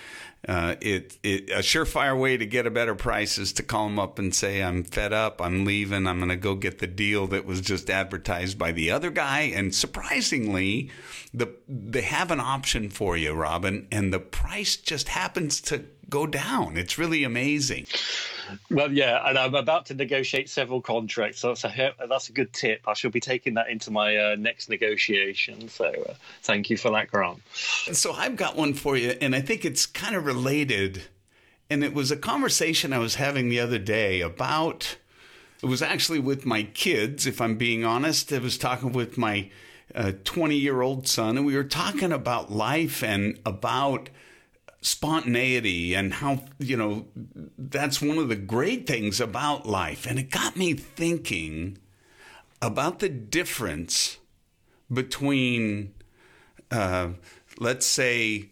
[0.48, 4.00] uh, it it a surefire way to get a better price is to call them
[4.00, 5.42] up and say, "I'm fed up.
[5.42, 6.08] I'm leaving.
[6.08, 9.42] I'm going to go get the deal that was just advertised by the other guy."
[9.42, 10.90] And surprisingly,
[11.34, 16.28] the they have an option for you, Robin, and the price just happens to go
[16.28, 16.78] down.
[16.78, 17.88] It's really amazing.
[18.70, 22.54] Well, yeah, and I'm about to negotiate several contracts, so that's a that's a good
[22.54, 22.82] tip.
[22.88, 25.68] I shall be taking that into my uh, next negotiation.
[25.70, 27.42] So, uh, thank you for that, Grant.
[27.56, 31.04] So I've got one for you, and I think it's kind of related.
[31.70, 34.98] And it was a conversation I was having the other day about.
[35.64, 38.32] It was actually with my kids, if I'm being honest.
[38.32, 39.50] I was talking with my
[40.24, 44.10] 20 year old son, and we were talking about life and about
[44.84, 47.08] spontaneity and how, you know,
[47.58, 50.06] that's one of the great things about life.
[50.06, 51.80] And it got me thinking
[52.62, 54.18] about the difference
[54.92, 55.94] between
[56.74, 57.10] uh,
[57.60, 58.50] let's say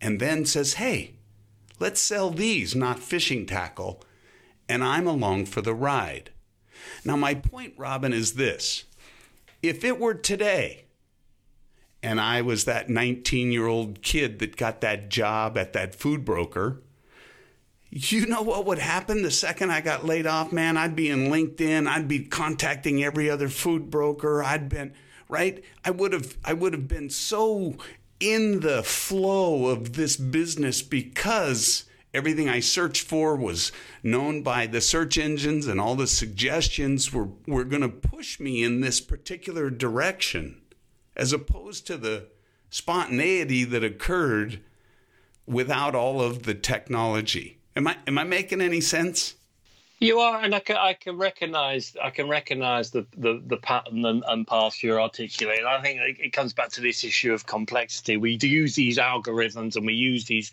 [0.00, 1.16] and then says, Hey,
[1.78, 4.02] let's sell these, not fishing tackle
[4.66, 6.30] and I'm along for the ride.
[7.04, 8.84] Now, my point, Robin, is this
[9.62, 10.86] if it were today,
[12.02, 16.24] and I was that 19 year old kid that got that job at that food
[16.24, 16.80] broker,
[17.90, 20.76] you know what would happen the second I got laid off, man?
[20.76, 24.92] I'd be in LinkedIn, I'd be contacting every other food broker, I'd been
[25.28, 25.62] right?
[25.84, 27.76] I would have I would have been so
[28.20, 33.70] in the flow of this business because Everything I searched for was
[34.02, 38.64] known by the search engines, and all the suggestions were, were going to push me
[38.64, 40.60] in this particular direction,
[41.14, 42.28] as opposed to the
[42.70, 44.60] spontaneity that occurred
[45.46, 47.57] without all of the technology.
[47.78, 49.36] Am I, am I making any sense?
[50.00, 54.04] You are, and I can, I can recognize I can recognize the, the, the pattern
[54.04, 55.64] and, and path you're articulating.
[55.64, 58.16] I think it comes back to this issue of complexity.
[58.16, 60.50] We use these algorithms and we use these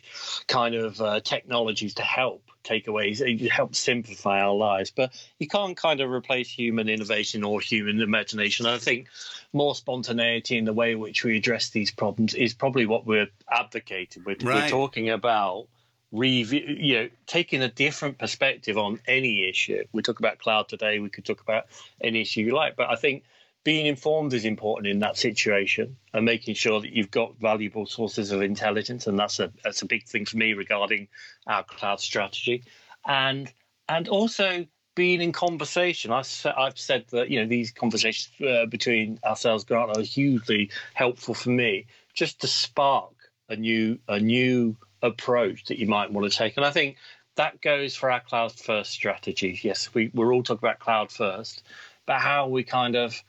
[0.48, 3.16] kind of uh, technologies to help take away,
[3.50, 4.92] help simplify our lives.
[4.92, 8.68] But you can't kind of replace human innovation or human imagination.
[8.68, 9.08] I think
[9.52, 13.30] more spontaneity in the way in which we address these problems is probably what we're
[13.52, 14.24] advocating.
[14.26, 14.64] We're, right.
[14.64, 15.68] we're talking about
[16.16, 19.84] review, you know, taking a different perspective on any issue.
[19.92, 21.00] We talk about cloud today.
[21.00, 21.66] We could talk about
[22.02, 23.24] any issue you like, but I think
[23.64, 28.32] being informed is important in that situation and making sure that you've got valuable sources
[28.32, 31.08] of intelligence, and that's a that's a big thing for me regarding
[31.48, 32.64] our cloud strategy,
[33.06, 33.52] and
[33.90, 36.12] and also being in conversation.
[36.12, 41.34] I, have said that you know these conversations uh, between ourselves, Grant, are hugely helpful
[41.34, 43.14] for me, just to spark
[43.50, 46.58] a new a new approach that you might want to take.
[46.58, 46.98] And I think
[47.36, 49.60] that goes for our cloud first strategy.
[49.62, 51.64] Yes, we, we're all talking about cloud first,
[52.06, 53.22] but how we kind of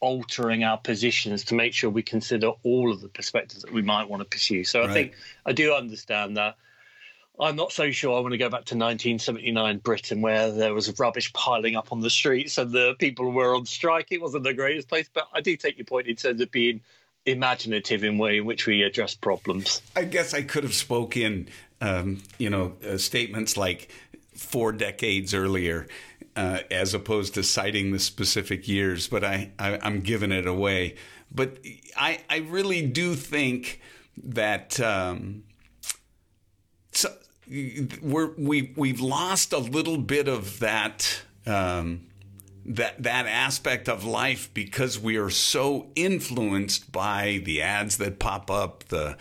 [0.00, 4.08] altering our positions to make sure we consider all of the perspectives that we might
[4.08, 4.62] want to pursue.
[4.64, 5.14] So I think
[5.46, 6.56] I do understand that.
[7.40, 10.96] I'm not so sure I want to go back to 1979 Britain where there was
[11.00, 14.12] rubbish piling up on the streets and the people were on strike.
[14.12, 16.82] It wasn't the greatest place, but I do take your point in terms of being
[17.26, 19.82] imaginative in way in which we address problems.
[19.96, 21.48] I guess I could have spoken,
[21.80, 23.90] um, you know, uh, statements like
[24.34, 25.86] four decades earlier,
[26.36, 29.08] uh, as opposed to citing the specific years.
[29.08, 30.96] But I, I am giving it away.
[31.32, 31.58] But
[31.96, 33.80] I I really do think
[34.22, 34.78] that.
[34.80, 35.44] Um,
[36.92, 37.10] so
[38.00, 42.06] we're we we've lost a little bit of that um,
[42.66, 48.50] that that aspect of life because we are so influenced by the ads that pop
[48.50, 49.16] up, the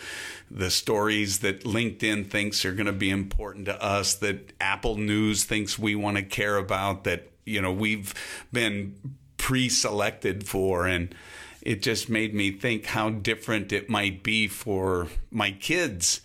[0.50, 5.44] the stories that LinkedIn thinks are going to be important to us, that Apple News
[5.44, 8.14] thinks we want to care about, that you know we've
[8.52, 8.96] been
[9.38, 11.14] pre-selected for, and
[11.62, 16.22] it just made me think how different it might be for my kids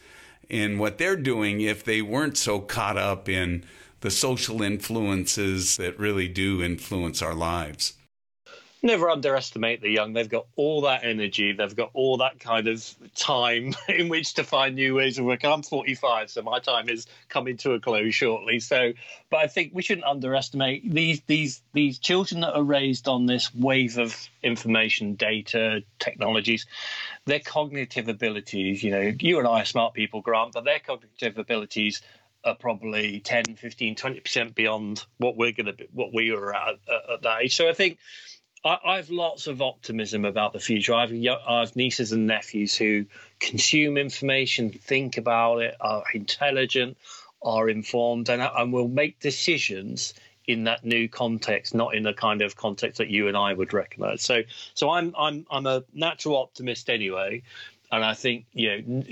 [0.49, 3.65] in what they're doing if they weren't so caught up in
[4.01, 7.95] the social influences that really do influence our lives.
[8.81, 10.13] Never underestimate the young.
[10.13, 11.53] They've got all that energy.
[11.53, 15.51] They've got all that kind of time in which to find new ways of working.
[15.51, 18.61] I'm 45, so my time is coming to a close shortly.
[18.61, 18.93] So,
[19.31, 23.53] but I think we shouldn't underestimate these these these children that are raised on this
[23.53, 26.65] wave of information, data, technologies.
[27.25, 28.85] Their cognitive abilities.
[28.85, 32.01] You know, you and I are smart people, Grant, but their cognitive abilities
[32.45, 36.77] are probably 10, 15, 20% beyond what we're going to be, what we were at,
[36.89, 37.57] at, at that age.
[37.57, 37.99] So I think
[38.65, 40.95] I, I, have lots of optimism about the future.
[40.95, 43.07] I have, I have nieces and nephews who
[43.41, 46.97] consume information, think about it, are intelligent,
[47.43, 50.15] are informed, and, and will make decisions
[50.47, 53.75] in that new context, not in the kind of context that you and I would
[53.75, 54.23] recognise.
[54.23, 57.43] So, so I'm I'm I'm a natural optimist anyway,
[57.91, 59.05] And I think you know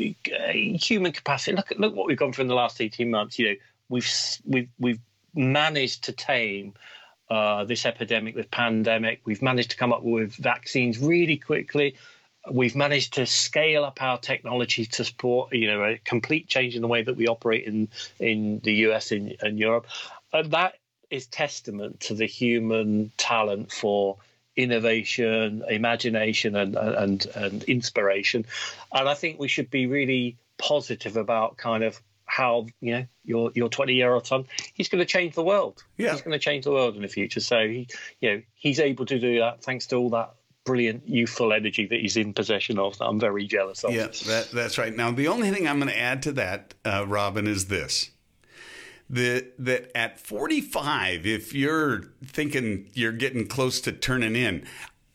[0.79, 1.57] human capacity.
[1.57, 3.39] Look look what we've gone through in the last eighteen months.
[3.39, 3.55] You know
[3.89, 4.11] we've
[4.45, 5.01] we've we've
[5.35, 6.75] managed to tame
[7.29, 9.21] uh, this epidemic, this pandemic.
[9.25, 11.97] We've managed to come up with vaccines really quickly.
[12.51, 16.83] We've managed to scale up our technology to support, you know, a complete change in
[16.83, 17.89] the way that we operate in
[18.21, 19.87] in the US and, and Europe.
[20.33, 20.75] And that
[21.11, 24.17] is testament to the human talent for
[24.57, 28.47] innovation, imagination, and, and and inspiration.
[28.93, 33.53] And I think we should be really positive about kind of how you know your
[33.55, 35.83] your 20 year old son he's going to change the world.
[35.97, 36.13] Yeah.
[36.13, 37.41] he's going to change the world in the future.
[37.41, 37.89] So he
[38.21, 40.35] you know he's able to do that thanks to all that
[40.65, 43.93] brilliant youthful energy that he's in possession of that i'm very jealous of.
[43.93, 44.95] Yeah that, that's right.
[44.95, 48.11] Now the only thing i'm going to add to that uh, robin is this
[49.09, 54.67] that that at 45 if you're thinking you're getting close to turning in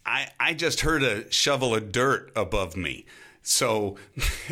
[0.05, 3.05] i i just heard a shovel of dirt above me.
[3.43, 3.97] So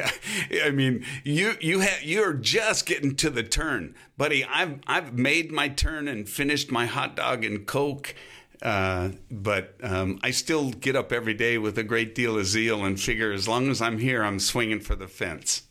[0.64, 3.96] i mean you you have you're just getting to the turn.
[4.18, 8.16] Buddy i've i've made my turn and finished my hot dog and coke
[8.62, 12.84] uh, but um, I still get up every day with a great deal of zeal
[12.84, 15.69] and figure as long as I'm here, I'm swinging for the fence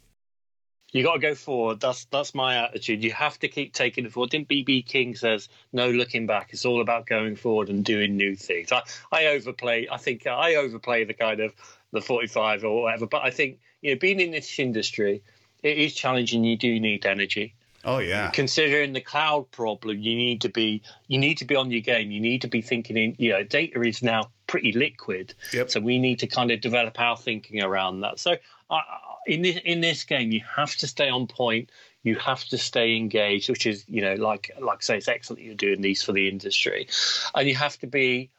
[0.93, 1.80] you got to go forward.
[1.80, 3.05] That's that's my attitude.
[3.05, 4.30] You have to keep taking it forward.
[4.30, 6.51] Didn't BB King says no looking back.
[6.53, 8.72] It's all about going forward and doing new things.
[8.72, 8.82] I,
[9.12, 9.89] I overplay.
[9.91, 11.55] I think I overplay the kind of
[11.93, 13.07] the 45 or whatever.
[13.07, 15.22] But I think you know, being in this industry,
[15.62, 16.45] it is challenging.
[16.45, 17.55] You do need energy.
[17.84, 18.30] Oh yeah.
[18.30, 22.11] Considering the cloud problem, you need to be you need to be on your game.
[22.11, 23.14] You need to be thinking in.
[23.18, 25.34] You know, data is now pretty liquid.
[25.53, 25.70] Yep.
[25.70, 28.18] So we need to kind of develop our thinking around that.
[28.18, 28.36] So
[28.70, 28.80] I,
[29.28, 31.70] in this in this game, you have to stay on point.
[32.02, 35.42] You have to stay engaged, which is you know like like I say, it's excellent
[35.42, 36.88] you're doing these for the industry,
[37.34, 38.30] and you have to be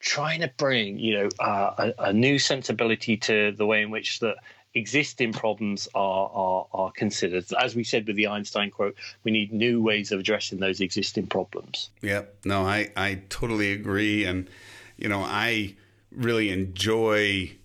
[0.00, 4.20] trying to bring you know uh, a, a, new sensibility to the way in which
[4.20, 4.36] the
[4.74, 7.46] existing problems are, are are considered.
[7.58, 11.26] As we said with the Einstein quote, we need new ways of addressing those existing
[11.26, 11.88] problems.
[12.02, 14.48] Yeah, no, I I totally agree, and
[14.98, 15.76] you know I
[16.12, 17.56] really enjoy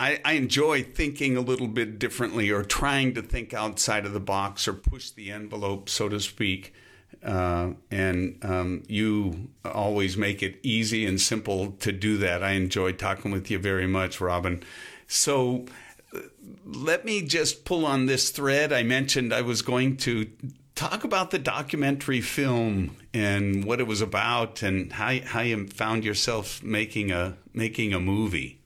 [0.00, 4.20] I, I, enjoy thinking a little bit differently or trying to think outside of the
[4.20, 6.72] box or push the envelope, so to speak.
[7.22, 12.44] Uh, and um, you always make it easy and simple to do that.
[12.44, 14.62] I enjoy talking with you very much, Robin.
[15.08, 15.66] So
[16.14, 16.20] uh,
[16.64, 18.72] let me just pull on this thread.
[18.72, 20.30] I mentioned I was going to
[20.76, 26.04] talk about the documentary film and what it was about and how, how you found
[26.04, 28.57] yourself making a making a movie.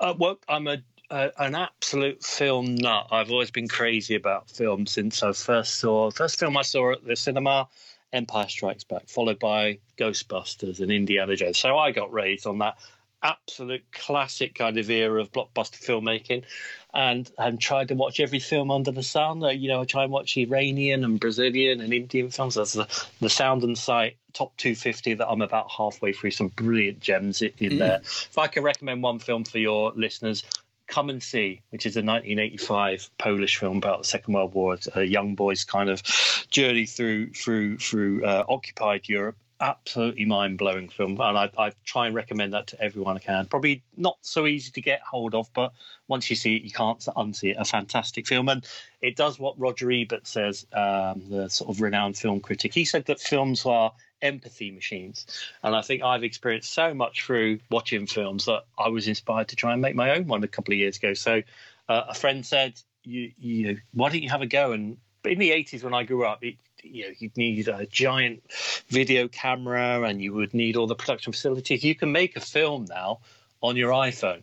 [0.00, 0.78] Uh, well, I'm a,
[1.10, 3.08] a, an absolute film nut.
[3.10, 7.04] I've always been crazy about film since I first saw first film I saw at
[7.04, 7.68] the cinema,
[8.12, 11.58] Empire Strikes Back, followed by Ghostbusters and Indiana Jones.
[11.58, 12.78] So I got raised on that
[13.22, 16.44] absolute classic kind of era of blockbuster filmmaking
[16.94, 19.42] and and tried to watch every film under the sun.
[19.42, 22.54] Uh, you know, I try and watch Iranian and Brazilian and Indian films.
[22.54, 22.86] That's the,
[23.20, 26.30] the Sound and Sight top 250 that I'm about halfway through.
[26.30, 27.78] Some brilliant gems in mm.
[27.78, 28.00] there.
[28.02, 30.44] If I could recommend one film for your listeners,
[30.86, 35.02] Come and See, which is a 1985 Polish film about the Second World War, a
[35.02, 36.02] young boy's kind of
[36.50, 42.06] journey through through through uh, occupied Europe absolutely mind blowing film, and I, I, try
[42.06, 43.46] and recommend that to everyone I can.
[43.46, 45.72] Probably not so easy to get hold of, but
[46.06, 47.56] once you see it, you can't unsee it.
[47.58, 48.66] A fantastic film, and
[49.00, 52.72] it does what Roger Ebert says, um, the sort of renowned film critic.
[52.74, 53.92] He said that films are
[54.22, 55.26] empathy machines,
[55.62, 59.56] and I think I've experienced so much through watching films that I was inspired to
[59.56, 61.14] try and make my own one a couple of years ago.
[61.14, 61.42] So
[61.88, 64.72] uh, a friend said, you, you, why don't you have a go?
[64.72, 68.42] And in the 80s when I grew up, it, you know, you'd need a giant
[68.88, 71.84] video camera and you would need all the production facilities.
[71.84, 73.20] You can make a film now
[73.62, 74.42] on your iPhone.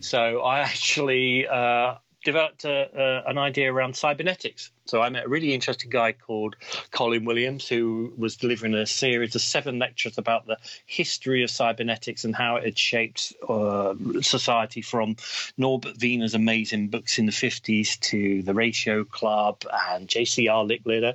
[0.00, 1.94] so I actually uh,
[2.24, 4.70] developed a, a, an idea around cybernetics.
[4.84, 6.56] So I met a really interesting guy called
[6.90, 12.24] Colin Williams, who was delivering a series of seven lectures about the history of cybernetics
[12.24, 15.16] and how it had shaped uh, society from
[15.56, 20.64] Norbert Wiener's amazing books in the 50s to the Ratio Club and J.C.R.
[20.64, 21.14] Licklider.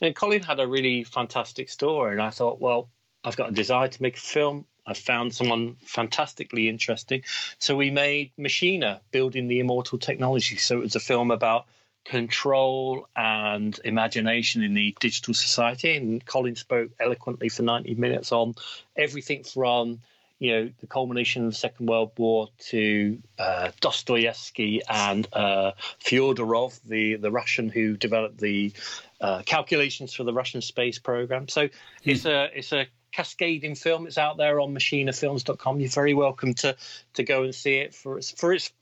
[0.00, 2.88] And Colin had a really fantastic story, and I thought, well,
[3.24, 4.66] I've got a desire to make a film.
[4.86, 7.22] I found someone fantastically interesting.
[7.58, 10.56] So we made Machina, building the immortal technology.
[10.56, 11.66] So it was a film about
[12.04, 15.96] control and imagination in the digital society.
[15.96, 18.54] And Colin spoke eloquently for 90 minutes on
[18.96, 20.00] everything from
[20.38, 25.72] you know the culmination of the Second World War to uh, Dostoevsky and uh,
[26.04, 28.72] Fyodorov, the the Russian who developed the
[29.20, 31.48] uh, calculations for the Russian space program.
[31.48, 31.72] So mm.
[32.04, 34.06] it's a it's a cascading film.
[34.06, 35.80] It's out there on machinafilms.com.
[35.80, 36.76] You're very welcome to
[37.14, 38.72] to go and see it for its for its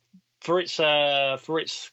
[0.40, 1.92] for its uh, for its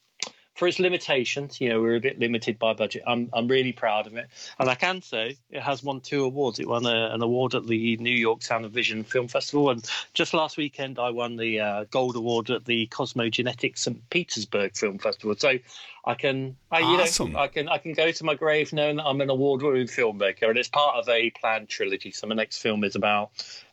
[0.59, 3.01] for its limitations, you know, we're a bit limited by budget.
[3.07, 4.27] I'm I'm really proud of it,
[4.59, 6.59] and I can say it has won two awards.
[6.59, 9.89] It won a, an award at the New York Sound and Vision Film Festival, and
[10.13, 14.09] just last weekend I won the uh, gold award at the Cosmogenetics St.
[14.09, 15.33] Petersburg Film Festival.
[15.37, 15.59] So
[16.03, 17.31] I can, I, you Awesome.
[17.31, 20.49] know, I can I can go to my grave knowing that I'm an award-winning filmmaker,
[20.49, 22.11] and it's part of a planned trilogy.
[22.11, 23.31] So my next film is about.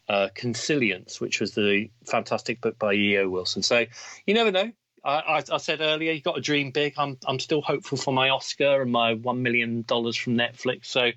[0.08, 3.28] Uh, Consilience, which was the fantastic book by E.O.
[3.28, 3.60] Wilson.
[3.60, 3.86] So
[4.24, 4.70] you never know.
[5.06, 6.94] I, I, I said earlier, you got to dream big.
[6.98, 10.86] I'm I'm still hopeful for my Oscar and my one million dollars from Netflix.
[10.86, 11.12] So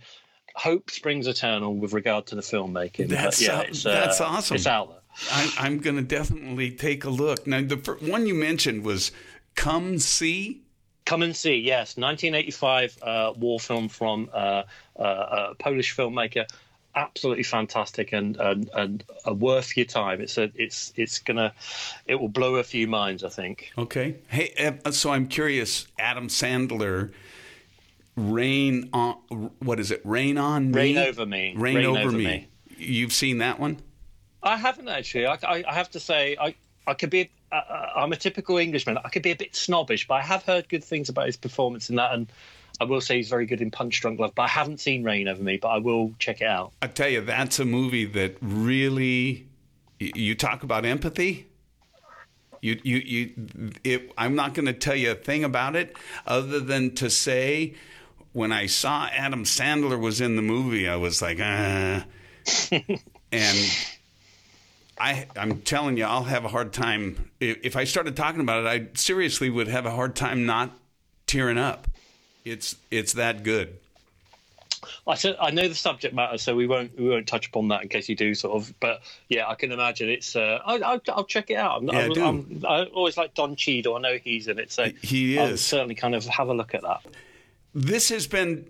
[0.56, 3.10] hope springs eternal with regard to the filmmaking.
[3.10, 4.56] But That's, yeah, uh, uh, that's awesome.
[4.56, 5.00] It's out there.
[5.32, 7.48] I, I'm going to definitely take a look.
[7.48, 9.12] Now, the one you mentioned was
[9.56, 10.62] Come See.
[11.06, 14.62] Come and see, yes, 1985 uh, war film from uh,
[14.96, 15.02] uh,
[15.50, 16.46] a Polish filmmaker.
[17.00, 20.20] Absolutely fantastic and, and and uh, worth your time.
[20.22, 21.54] It's a it's it's gonna
[22.06, 23.24] it will blow a few minds.
[23.24, 23.72] I think.
[23.78, 24.16] Okay.
[24.28, 25.88] Hey, uh, so I'm curious.
[25.97, 27.12] Adam Sandler,
[28.20, 29.16] Reign on.
[29.60, 30.02] What is it?
[30.04, 30.78] Reign on me.
[30.78, 31.54] Reign over me.
[31.56, 32.47] Reign, over, me.
[32.78, 33.80] You've seen that one?
[34.43, 35.26] I haven't actually.
[35.26, 37.30] I, I, I have to say, I, I could be.
[37.52, 38.97] Uh, uh, I'm a typical Englishman.
[39.04, 41.89] I could be a bit snobbish, but I have heard good things about his performance
[41.89, 42.28] in that, and
[42.80, 44.34] I will say he's very good in Punch Drunk Love.
[44.36, 46.71] But I haven't seen Reign Over Me, but I will check it out.
[46.82, 49.47] I tell you, that's a movie that really
[49.99, 51.47] you talk about empathy.
[52.61, 53.71] You, you, you.
[53.84, 57.75] It, I'm not going to tell you a thing about it, other than to say,
[58.34, 62.05] when I saw Adam Sandler was in the movie, I was like, ah.
[63.32, 63.57] and
[64.97, 68.65] I, I'm telling you, I'll have a hard time if, if I started talking about
[68.65, 68.67] it.
[68.67, 70.71] I seriously would have a hard time not
[71.27, 71.88] tearing up.
[72.46, 73.78] It's, it's that good.
[75.08, 77.82] I said I know the subject matter, so we won't we won't touch upon that
[77.82, 78.74] in case you do sort of.
[78.80, 80.36] But yeah, I can imagine it's.
[80.36, 81.82] Uh, I, I'll, I'll check it out.
[81.82, 82.24] I'm, Yeah, I'm, do.
[82.24, 83.96] I'm, I always like Don Cheadle.
[83.98, 85.62] I know he's in it, so He I'll is.
[85.62, 87.02] certainly kind of have a look at that.
[87.76, 88.68] This has been,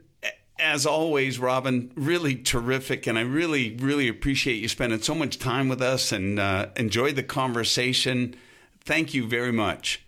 [0.58, 5.70] as always, Robin, really terrific, and I really, really appreciate you spending so much time
[5.70, 8.36] with us and uh, enjoyed the conversation.
[8.82, 10.02] Thank you very much.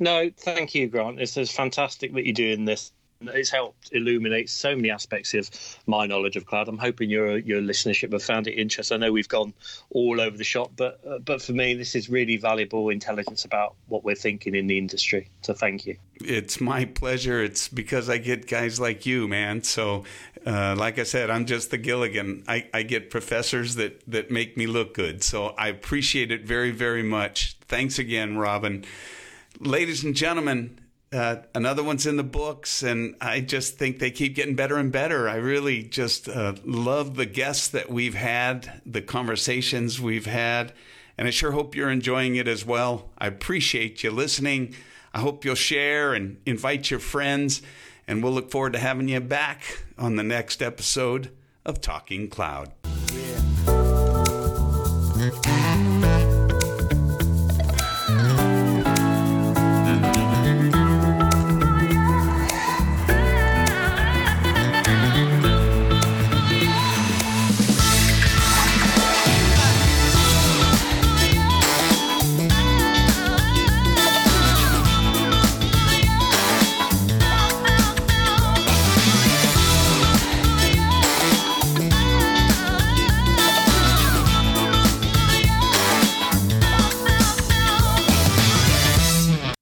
[0.00, 1.20] No, thank you, Grant.
[1.20, 2.90] It's, it's fantastic that you're doing this.
[3.22, 5.50] It's helped illuminate so many aspects of
[5.86, 6.68] my knowledge of cloud.
[6.68, 8.94] I'm hoping your your listenership have found it interesting.
[8.94, 9.52] I know we've gone
[9.90, 13.74] all over the shop, but uh, but for me, this is really valuable intelligence about
[13.88, 15.28] what we're thinking in the industry.
[15.42, 15.98] So thank you.
[16.22, 17.42] It's my pleasure.
[17.42, 19.62] It's because I get guys like you, man.
[19.64, 20.04] So,
[20.46, 22.44] uh, like I said, I'm just the Gilligan.
[22.48, 25.22] I, I get professors that, that make me look good.
[25.22, 27.58] So I appreciate it very, very much.
[27.68, 28.84] Thanks again, Robin.
[29.62, 30.78] Ladies and gentlemen,
[31.12, 34.90] uh, another one's in the books, and I just think they keep getting better and
[34.90, 35.28] better.
[35.28, 40.72] I really just uh, love the guests that we've had, the conversations we've had,
[41.18, 43.10] and I sure hope you're enjoying it as well.
[43.18, 44.74] I appreciate you listening.
[45.12, 47.60] I hope you'll share and invite your friends,
[48.08, 51.32] and we'll look forward to having you back on the next episode
[51.66, 52.72] of Talking Cloud.